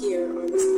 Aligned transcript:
here 0.00 0.28
on 0.28 0.46
this 0.46 0.73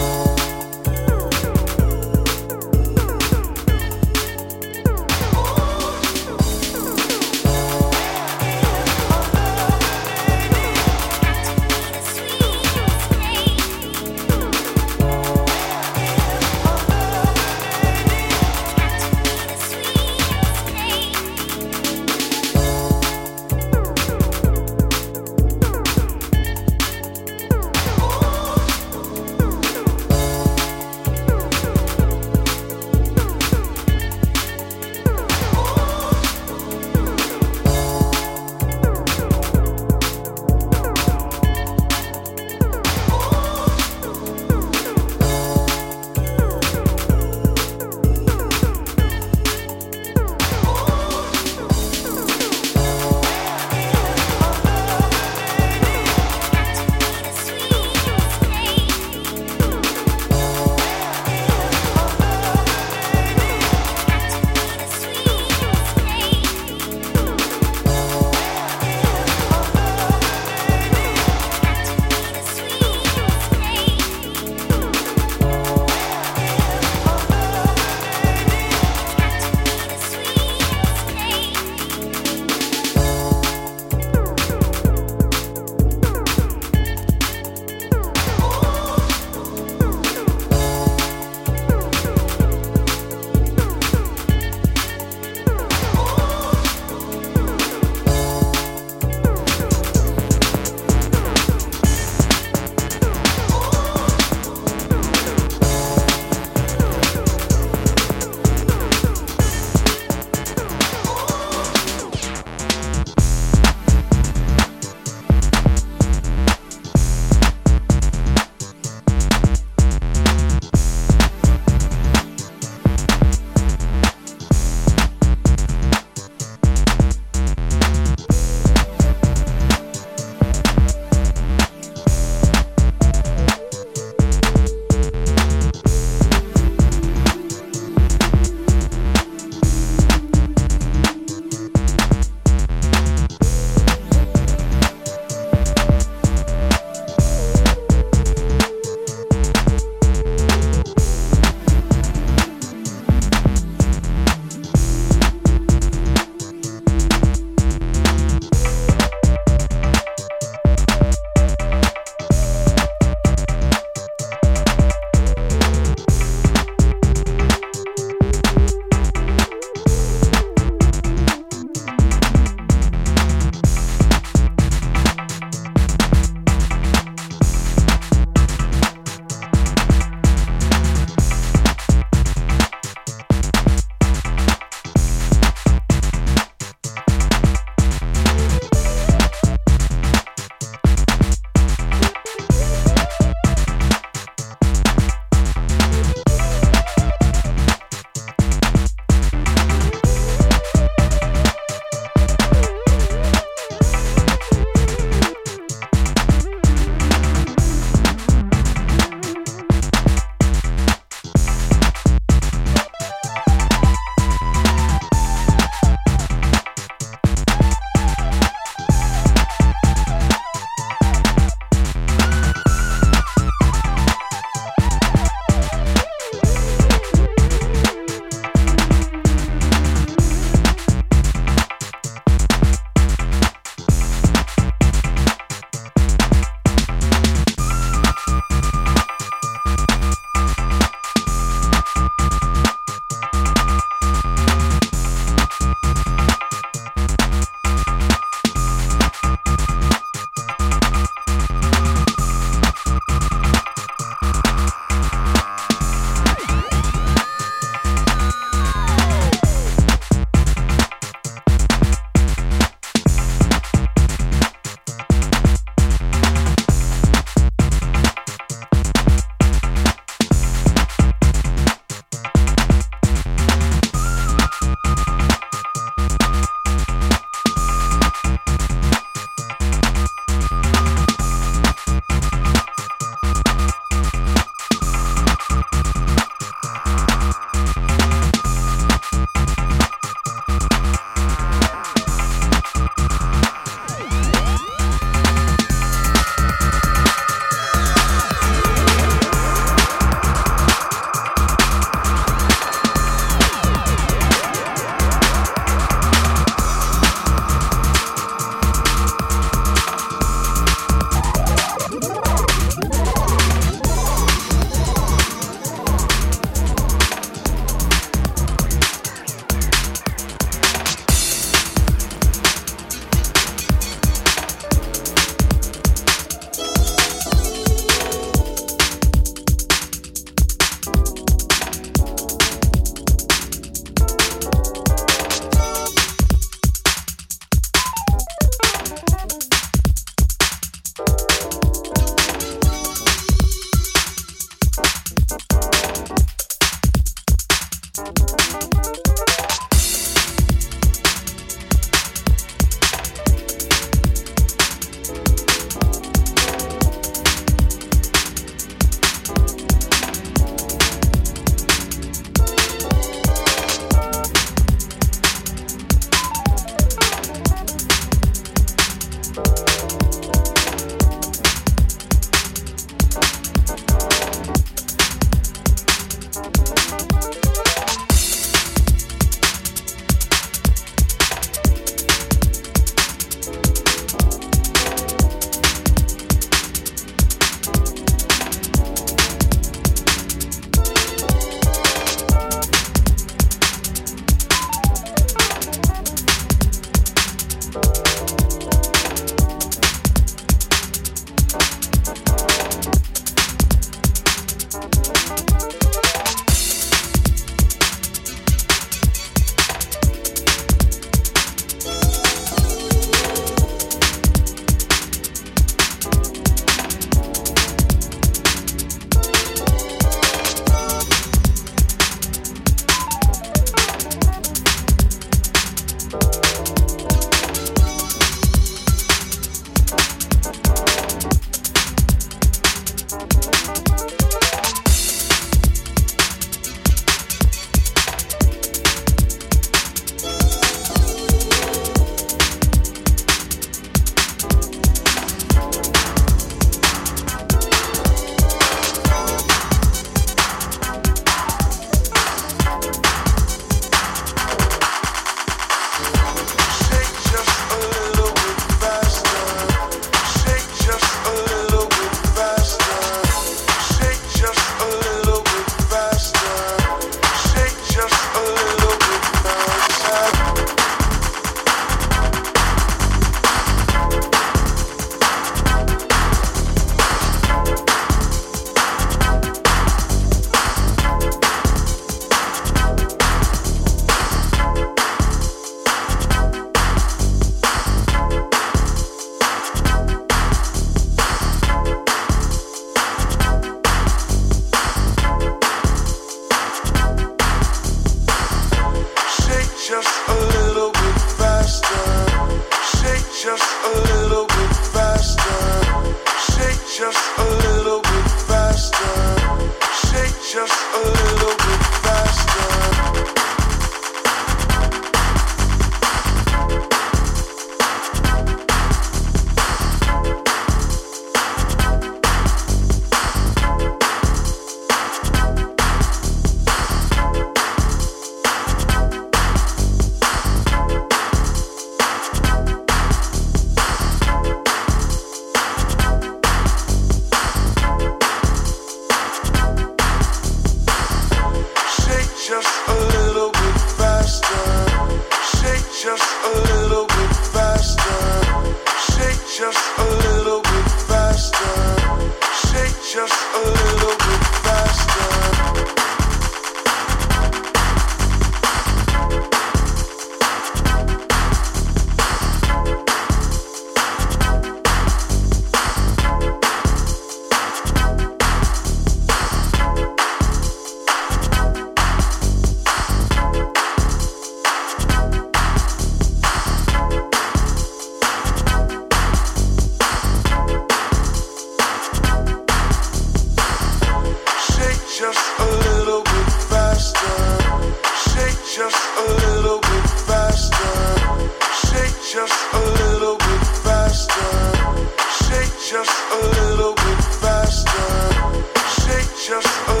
Oh. 599.63 600.00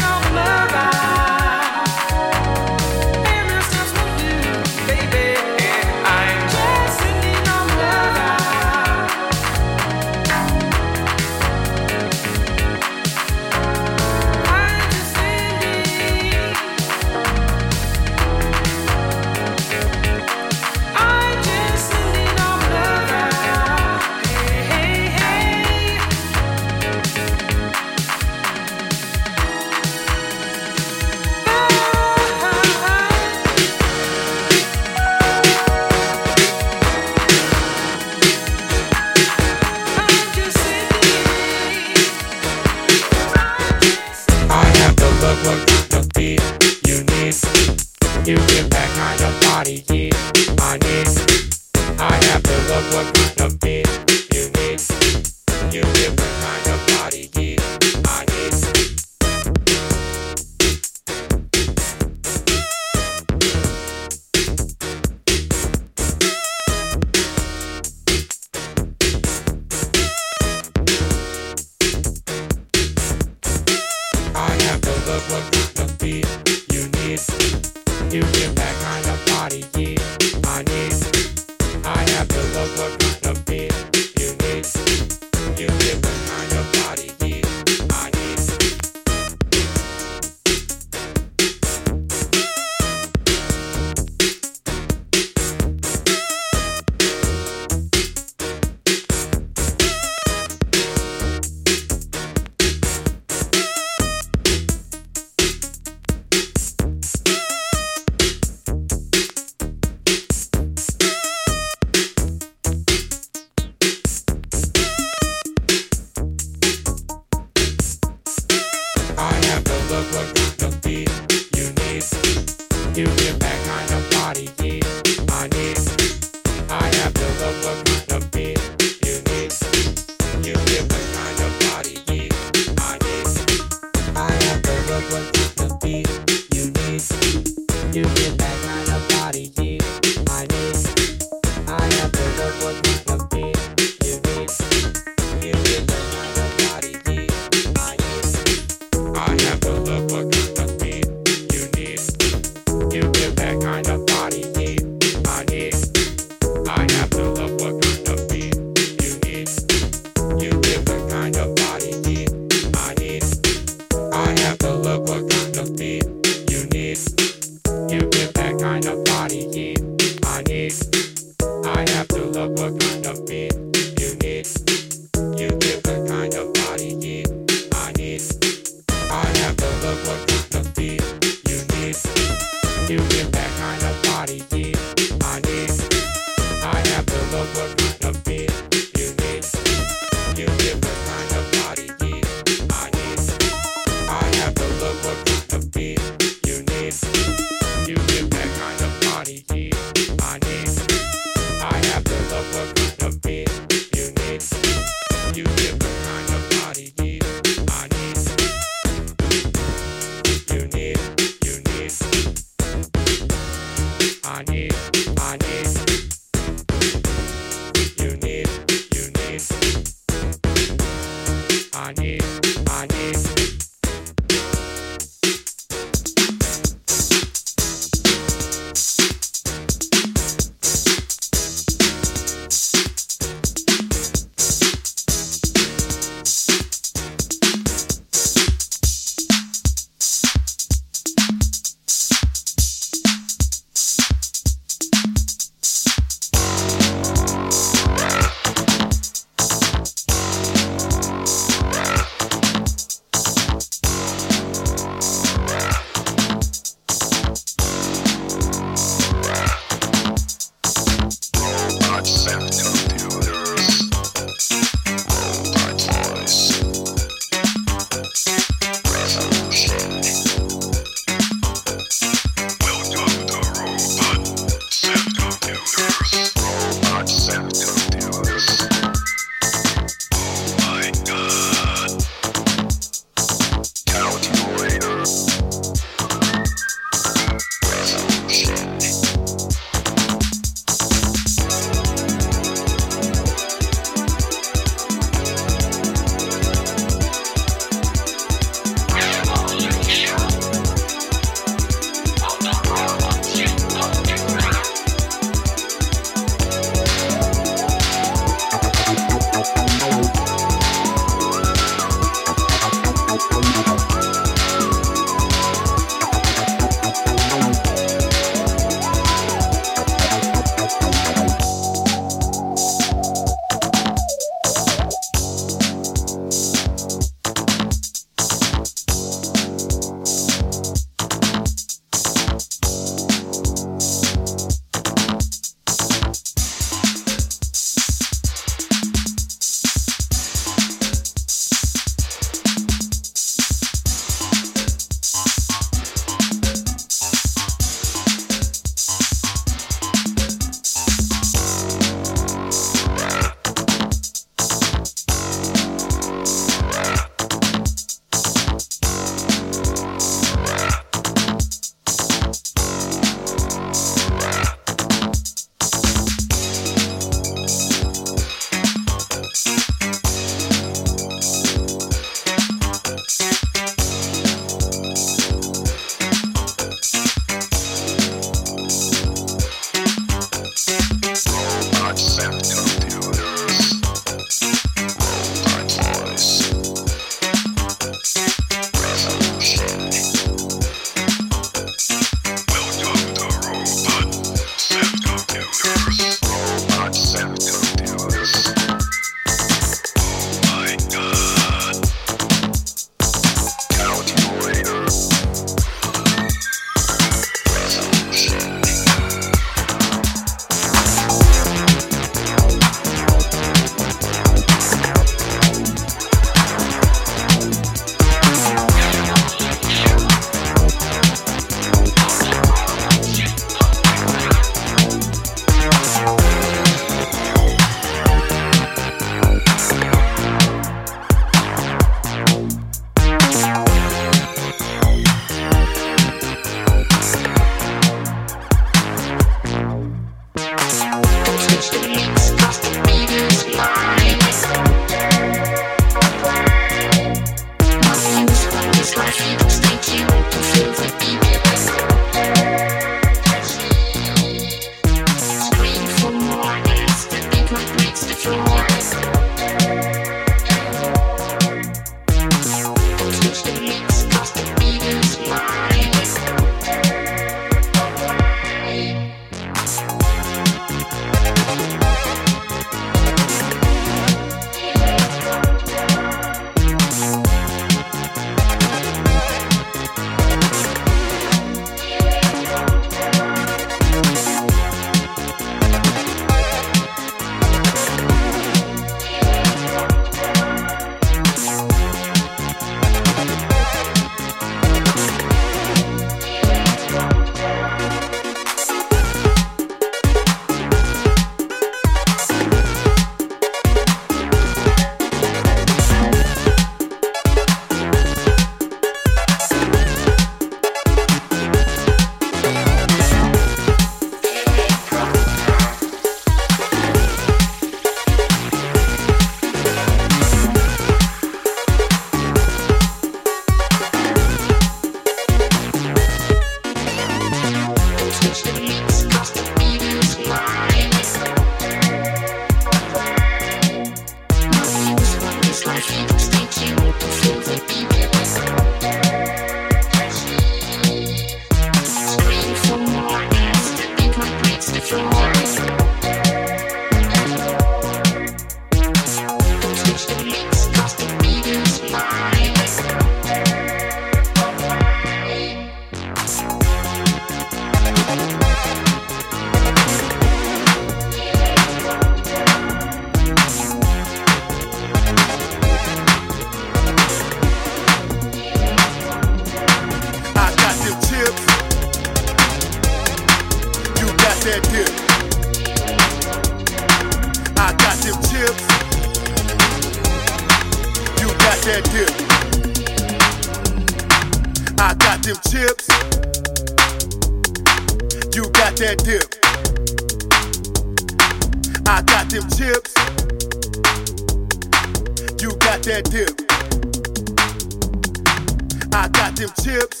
I 599.04 599.08
got 599.08 599.36
them 599.36 599.50
chips. 599.62 600.00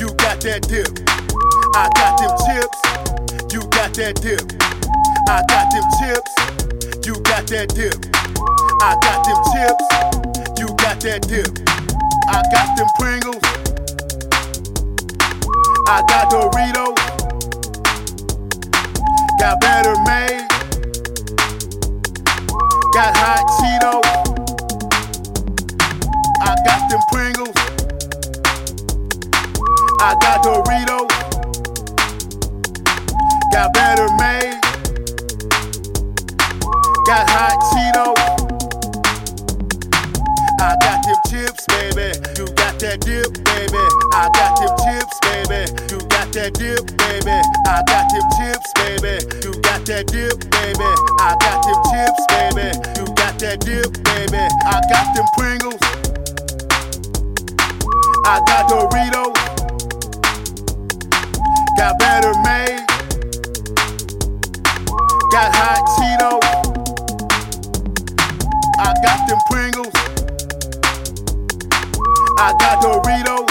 You 0.00 0.08
got 0.16 0.40
that 0.40 0.64
dip. 0.64 0.88
I 1.76 1.84
got 1.92 2.16
them 2.16 2.32
chips. 2.48 2.78
You 3.52 3.60
got 3.68 3.92
that 4.00 4.16
dip. 4.24 4.40
I 5.28 5.44
got 5.52 5.68
them 5.68 5.84
chips. 6.00 6.32
You 7.04 7.20
got 7.28 7.44
that 7.52 7.68
dip. 7.76 7.92
I 8.80 8.96
got 9.04 9.20
them 9.28 9.36
chips. 9.52 9.84
You 10.56 10.64
got 10.80 10.96
that 11.04 11.28
dip. 11.28 11.52
I 12.32 12.40
got 12.48 12.72
them 12.72 12.88
Pringles. 12.96 13.44
I 15.86 16.00
got 16.08 16.32
Doritos. 16.32 16.96
Got 19.40 19.60
better 19.60 19.94
made. 20.08 20.48
Got 22.94 23.12
hot 23.14 23.44
Cheetos. 23.60 24.08
I 26.40 26.56
got 26.64 26.88
them. 26.88 27.11
I 30.04 30.16
got 30.18 30.42
Doritos. 30.42 31.06
Got 33.52 33.72
better 33.72 34.08
made. 34.18 34.58
Got 37.06 37.30
hot 37.30 37.54
Cheetos. 37.70 38.18
I 40.58 40.74
got 40.82 40.98
them 41.06 41.18
chips, 41.30 41.64
baby. 41.70 42.18
You 42.34 42.46
got 42.58 42.80
that 42.82 42.98
dip, 43.06 43.30
baby. 43.46 43.84
I 44.12 44.26
got 44.34 44.58
them 44.58 44.74
chips, 44.82 45.16
baby. 45.22 45.70
You 45.86 45.98
got 46.10 46.32
that 46.34 46.54
dip, 46.58 46.82
baby. 46.98 47.38
I 47.70 47.82
got 47.86 48.10
them 48.10 48.26
chips, 48.34 48.72
baby. 48.82 49.22
You 49.46 49.54
got 49.62 49.86
that 49.86 50.10
dip, 50.10 50.34
baby. 50.50 50.90
I 51.22 51.38
got 51.38 51.62
them 51.62 51.78
chips, 51.94 52.22
baby. 52.26 52.74
You 52.98 53.06
got 53.14 53.38
that 53.38 53.60
dip, 53.62 53.86
baby. 54.02 54.42
I 54.66 54.82
got 54.90 55.14
them 55.14 55.26
Pringles. 55.38 55.78
I 58.26 58.42
got 58.50 58.68
Doritos. 58.68 59.61
Got 61.82 61.98
better 61.98 62.32
made. 62.44 62.86
Got 65.32 65.50
hot 65.52 65.82
Cheetos. 65.98 66.44
I 68.78 68.94
got 69.02 69.26
them 69.26 69.40
Pringles. 69.50 69.92
I 72.38 72.52
got 72.60 72.82
Doritos. 72.84 73.48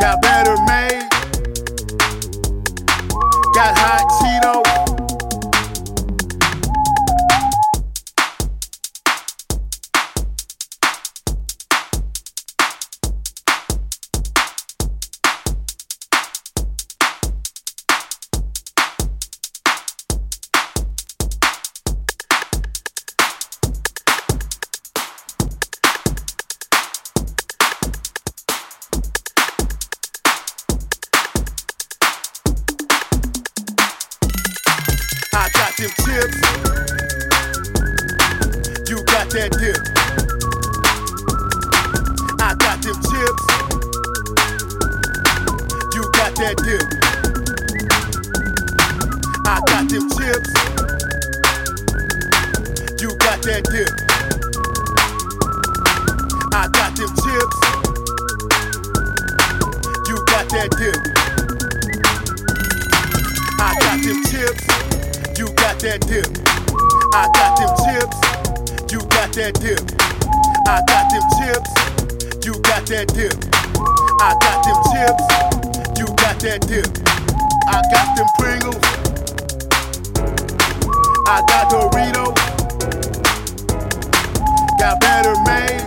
Got 0.00 0.22
better 0.22 0.56
made. 0.64 1.10
Got 3.54 3.76
hot 3.76 4.08
Cheetos. 4.18 4.91
Them 35.82 35.90
chips. 36.04 36.38
You 38.88 39.02
got 39.02 39.26
that 39.30 39.50
dip. 39.58 39.82
I 42.38 42.54
got 42.54 42.78
them 42.82 42.94
chips. 43.10 43.44
You 45.94 46.02
got 46.12 46.34
that 46.38 46.56
dip. 46.62 46.86
I 49.44 49.58
got 49.66 49.88
them 49.88 50.08
chips. 50.14 50.50
You 53.02 53.10
got 53.18 53.42
that 53.42 53.62
dip. 53.72 53.90
I 56.54 56.68
got 56.68 56.94
them 56.94 57.10
chips. 57.24 57.58
You 60.08 60.16
got 60.26 60.46
that 60.50 60.70
dip. 60.78 61.00
I 63.58 63.74
got 63.80 63.98
them 64.00 64.22
chips. 64.30 64.71
That 65.82 65.98
dip. 66.06 66.30
I 67.12 67.26
got 67.34 67.58
them 67.58 67.74
chips. 67.82 68.14
You 68.92 69.00
got 69.10 69.34
that 69.34 69.58
dip. 69.58 69.82
I 70.62 70.78
got 70.86 71.10
them 71.10 71.26
chips. 71.34 71.74
You 72.46 72.54
got 72.62 72.86
that 72.86 73.10
dip. 73.10 73.34
I 74.22 74.30
got 74.38 74.62
them 74.62 74.78
chips. 74.94 75.26
You 75.98 76.06
got 76.22 76.38
that 76.38 76.62
dip. 76.70 76.86
I 77.66 77.82
got 77.90 78.14
them 78.14 78.30
Pringles. 78.38 78.78
I 81.26 81.42
got 81.50 81.66
Doritos. 81.74 82.38
Got 84.78 85.00
better 85.00 85.34
made. 85.42 85.82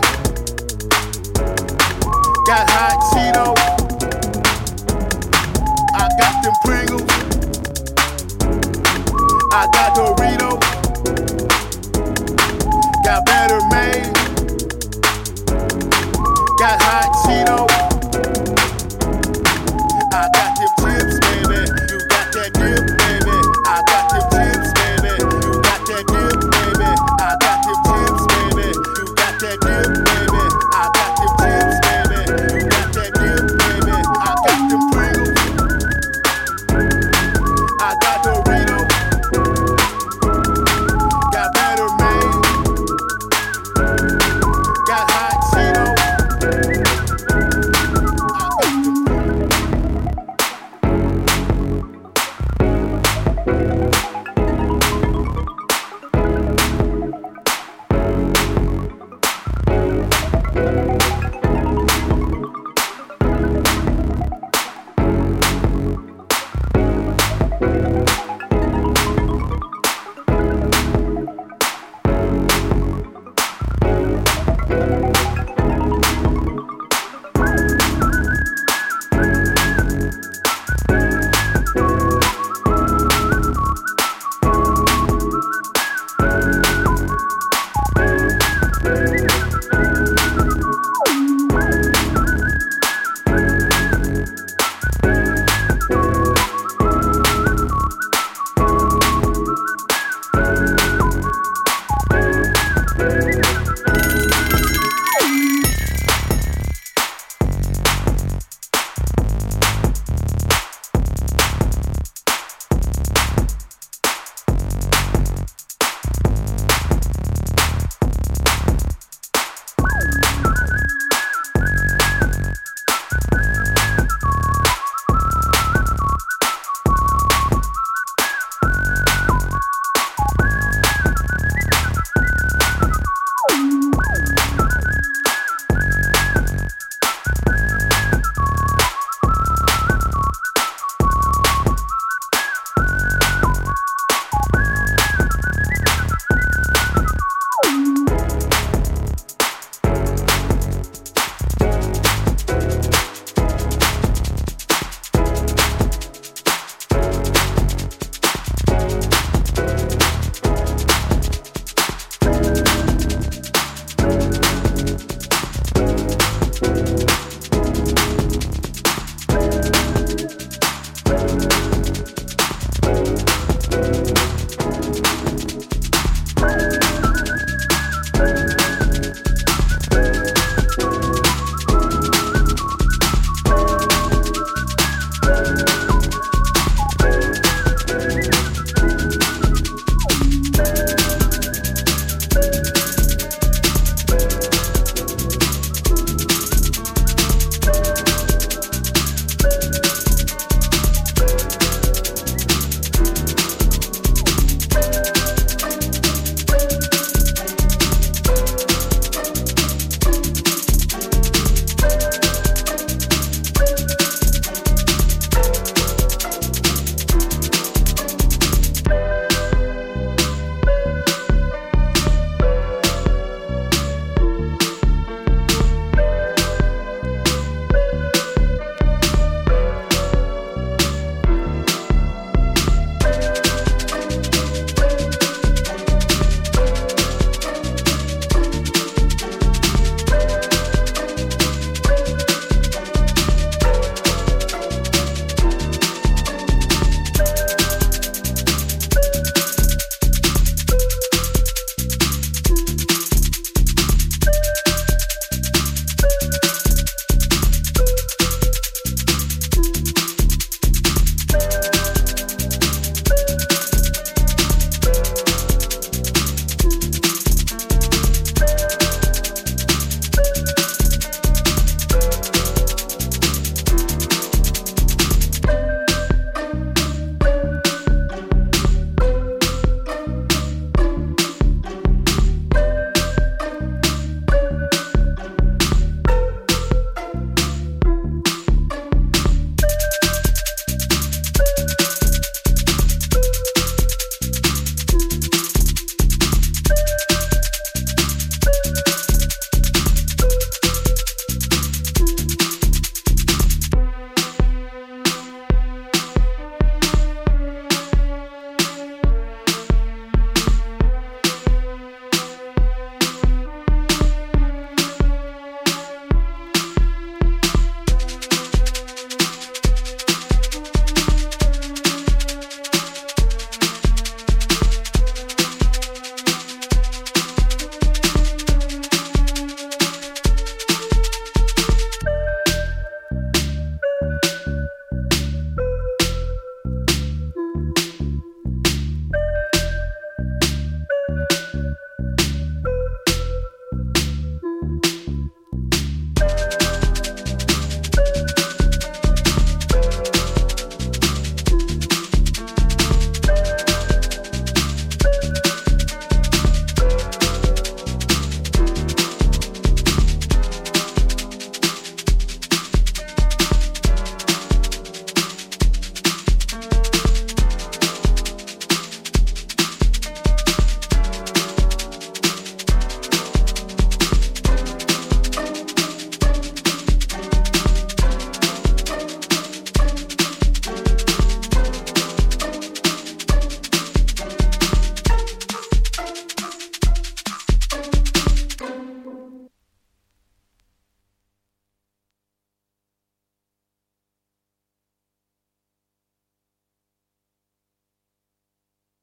Got 2.43 2.67
hot 2.67 2.99
Cheetos. 3.15 3.55
I 5.95 6.09
got 6.19 6.43
them 6.43 6.53
Pringles. 6.65 7.14
I 9.57 9.67
got 9.67 9.95
Doritos. 9.95 10.59
Got 13.05 13.25
better 13.25 13.61
made. 13.71 14.13
Got 16.59 16.81
hot 16.81 17.09
Cheetos. 17.23 17.74